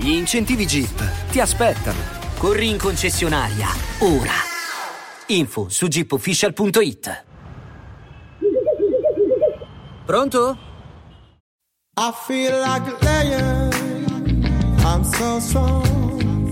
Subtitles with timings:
[0.00, 1.98] Gli incentivi Jeep ti aspettano.
[2.38, 4.32] Corri in concessionaria, ora.
[5.26, 7.24] Info su jeepofficial.it.
[10.06, 10.58] Pronto?
[11.98, 13.70] I feel like a lion.
[14.78, 16.50] I'm so strong.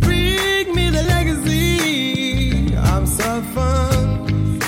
[0.00, 2.74] Bring me the legacy.
[2.74, 4.58] I'm so fun.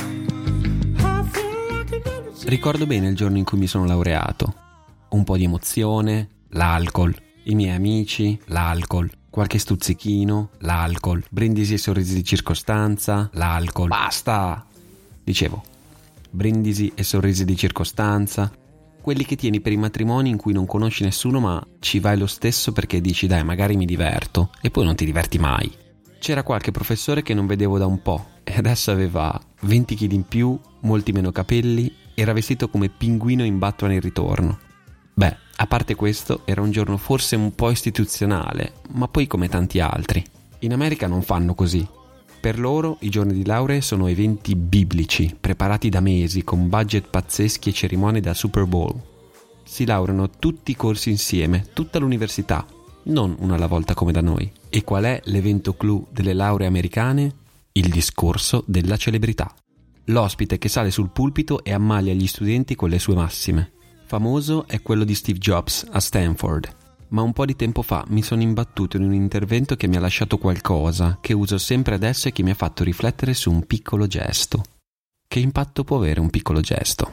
[0.97, 2.49] Like.
[2.49, 4.55] Ricordo bene il giorno in cui mi sono laureato.
[5.09, 7.13] Un po' di emozione, l'alcol,
[7.45, 13.89] i miei amici, l'alcol, qualche stuzzichino, l'alcol, brindisi e sorrisi di circostanza, l'alcol.
[13.89, 14.65] Basta!
[15.23, 15.63] Dicevo,
[16.31, 18.53] brindisi e sorrisi di circostanza,
[19.01, 22.27] quelli che tieni per i matrimoni in cui non conosci nessuno ma ci vai lo
[22.27, 25.71] stesso perché dici dai magari mi diverto e poi non ti diverti mai.
[26.19, 30.27] C'era qualche professore che non vedevo da un po' e adesso aveva 20 kg in
[30.27, 34.59] più, molti meno capelli, era vestito come pinguino in Batman il ritorno.
[35.15, 39.79] Beh, a parte questo, era un giorno forse un po' istituzionale, ma poi come tanti
[39.81, 40.23] altri.
[40.61, 41.87] In America non fanno così.
[42.41, 47.71] Per loro i giorni di laurea sono eventi biblici, preparati da mesi, con budget pazzeschi
[47.71, 48.95] e cerimonie da Super Bowl.
[49.63, 52.67] Si laureano tutti i corsi insieme, tutta l'università,
[53.05, 54.51] non una alla volta come da noi.
[54.69, 57.35] E qual è l'evento clou delle lauree americane?
[57.73, 59.55] Il discorso della celebrità.
[60.07, 63.73] L'ospite che sale sul pulpito e ammaglia gli studenti con le sue massime.
[64.15, 66.73] Famoso è quello di Steve Jobs a Stanford,
[67.09, 70.01] ma un po' di tempo fa mi sono imbattuto in un intervento che mi ha
[70.01, 74.07] lasciato qualcosa che uso sempre adesso e che mi ha fatto riflettere su un piccolo
[74.07, 74.63] gesto.
[75.27, 77.11] Che impatto può avere un piccolo gesto?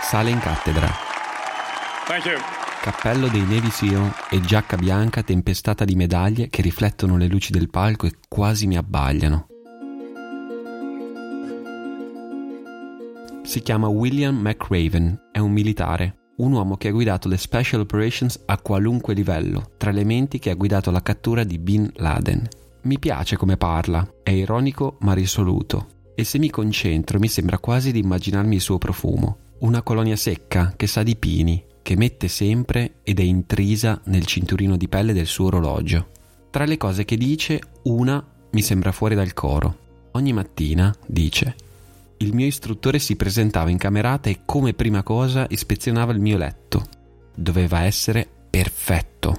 [0.00, 0.90] Sale in cattedra,
[2.80, 7.68] cappello dei Navy SEAL e giacca bianca tempestata di medaglie che riflettono le luci del
[7.68, 9.48] palco e quasi mi abbagliano.
[13.44, 18.42] Si chiama William McRaven, è un militare, un uomo che ha guidato le Special Operations
[18.46, 22.48] a qualunque livello, tra le menti che ha guidato la cattura di Bin Laden.
[22.84, 27.92] Mi piace come parla, è ironico ma risoluto, e se mi concentro mi sembra quasi
[27.92, 29.36] di immaginarmi il suo profumo.
[29.58, 34.78] Una colonia secca che sa di pini, che mette sempre ed è intrisa nel cinturino
[34.78, 36.08] di pelle del suo orologio.
[36.50, 39.82] Tra le cose che dice, una mi sembra fuori dal coro.
[40.12, 41.54] Ogni mattina, dice,
[42.24, 46.82] il mio istruttore si presentava in camerata e come prima cosa ispezionava il mio letto.
[47.34, 49.36] Doveva essere perfetto.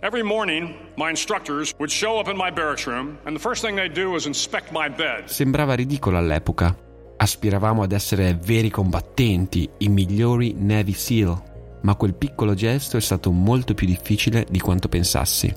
[0.00, 3.76] Every morning, my instructors would show up in my barracks room, and the first thing
[3.76, 5.26] they'd do is inspect my bed.
[5.26, 6.76] Sembrava ridicolo all'epoca.
[7.16, 11.42] Aspiravamo ad essere veri combattenti, i migliori Navy SEAL,
[11.82, 15.54] ma quel piccolo gesto è stato molto più difficile di quanto pensassi.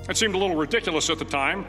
[1.28, 1.64] Time,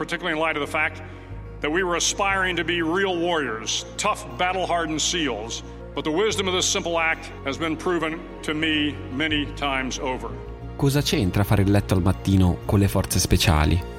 [1.62, 5.64] that we were aspiring to be real warriors, tough, battle hardened SEALs.
[5.96, 10.30] But the wisdom of this simple act has been proven to me many times over.
[10.76, 13.99] Cosa c'entra fare il letto al mattino con le forze speciali?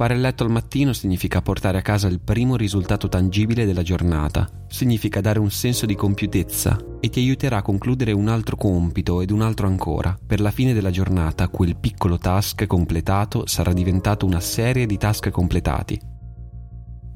[0.00, 4.48] Fare il letto al mattino significa portare a casa il primo risultato tangibile della giornata,
[4.66, 9.30] significa dare un senso di compiutezza e ti aiuterà a concludere un altro compito ed
[9.30, 10.18] un altro ancora.
[10.26, 15.28] Per la fine della giornata quel piccolo task completato sarà diventato una serie di task
[15.28, 16.00] completati.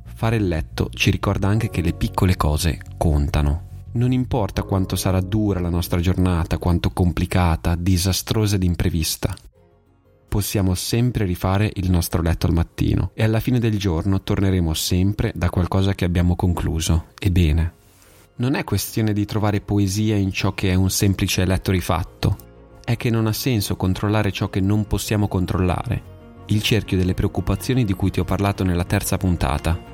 [0.05, 3.69] Fare il letto ci ricorda anche che le piccole cose contano.
[3.93, 9.35] Non importa quanto sarà dura la nostra giornata, quanto complicata, disastrosa ed imprevista.
[10.35, 15.31] Possiamo sempre rifare il nostro letto al mattino e alla fine del giorno torneremo sempre
[15.33, 17.05] da qualcosa che abbiamo concluso.
[17.21, 17.75] E bene.
[18.39, 22.37] Non è questione di trovare poesia in ciò che è un semplice letto rifatto.
[22.85, 26.03] È che non ha senso controllare ciò che non possiamo controllare.
[26.47, 29.94] Il cerchio delle preoccupazioni di cui ti ho parlato nella terza puntata.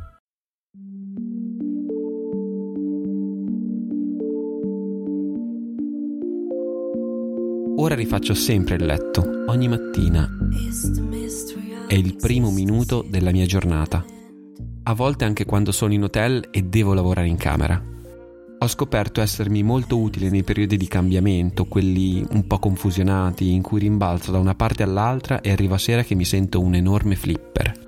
[7.81, 10.29] Ora rifaccio sempre il letto, ogni mattina.
[11.87, 14.05] È il primo minuto della mia giornata.
[14.83, 17.83] A volte anche quando sono in hotel e devo lavorare in camera.
[18.59, 23.79] Ho scoperto essermi molto utile nei periodi di cambiamento, quelli un po' confusionati, in cui
[23.79, 27.79] rimbalzo da una parte all'altra e arrivo a sera che mi sento un enorme flipper.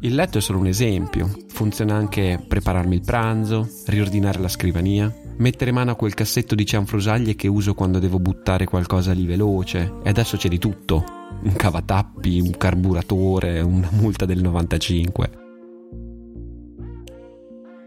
[0.00, 5.72] Il letto è solo un esempio, funziona anche prepararmi il pranzo, riordinare la scrivania, mettere
[5.72, 10.08] mano a quel cassetto di cianfrusaglie che uso quando devo buttare qualcosa lì veloce, e
[10.08, 11.04] adesso c'è di tutto,
[11.42, 15.42] un cavatappi, un carburatore, una multa del 95.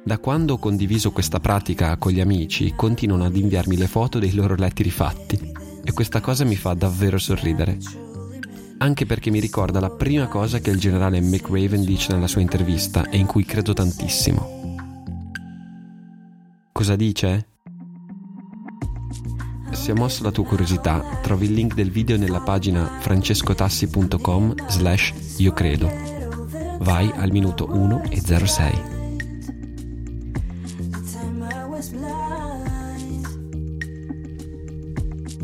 [0.03, 4.33] Da quando ho condiviso questa pratica con gli amici, continuano ad inviarmi le foto dei
[4.33, 5.51] loro letti rifatti
[5.83, 7.77] e questa cosa mi fa davvero sorridere.
[8.77, 13.09] Anche perché mi ricorda la prima cosa che il generale McRaven dice nella sua intervista
[13.09, 14.56] e in cui credo tantissimo.
[16.77, 17.47] Cosa dice?
[19.71, 25.11] Se ha mosso la tua curiosità, trovi il link del video nella pagina francescotassi.com slash
[25.37, 25.91] io credo.
[26.81, 28.81] Vai al minuto 1 e 06.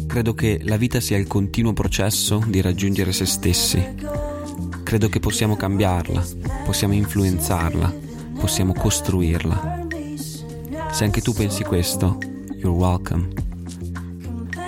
[0.06, 3.84] Credo che la vita sia il continuo processo di raggiungere se stessi.
[4.84, 6.24] Credo che possiamo cambiarla,
[6.64, 7.92] possiamo influenzarla,
[8.40, 9.83] possiamo costruirla.
[10.94, 12.20] Se anche tu pensi questo,
[12.52, 13.34] you're welcome.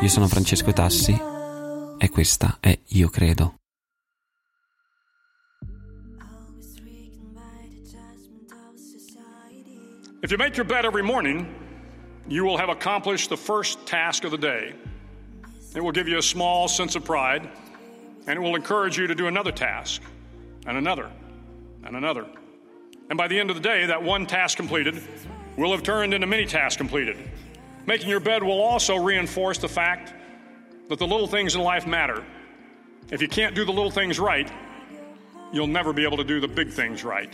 [0.01, 1.15] Io sono Francesco Tassi
[1.99, 3.59] e questa è Io Credo.
[10.23, 11.45] If you make your bed every morning,
[12.27, 14.73] you will have accomplished the first task of the day.
[15.75, 17.47] It will give you a small sense of pride,
[18.25, 20.01] and it will encourage you to do another task,
[20.65, 21.11] and another,
[21.83, 22.25] and another.
[23.11, 25.03] And by the end of the day, that one task completed
[25.57, 27.17] will have turned into many tasks completed.
[27.85, 30.13] Making your bed will also reinforce the fact
[30.89, 32.23] that the little things in life matter.
[33.11, 34.51] If you can't do the little things right,
[35.53, 37.31] you'll never be able to do the big things right.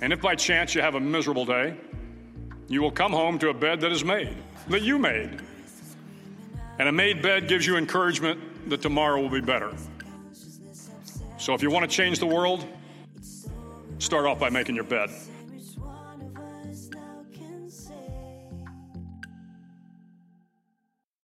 [0.00, 1.76] And if by chance you have a miserable day,
[2.68, 4.36] you will come home to a bed that is made,
[4.68, 5.40] that you made.
[6.78, 9.72] And a made bed gives you encouragement that tomorrow will be better.
[11.38, 12.66] So if you want to change the world,
[13.98, 15.10] start off by making your bed.